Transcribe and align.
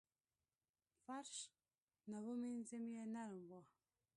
فرش 1.05 1.33
نه 2.09 2.17
و 2.23 2.27
مینځ 2.41 2.69
یې 2.97 3.03
نرم 3.13 3.41
و. 3.49 3.51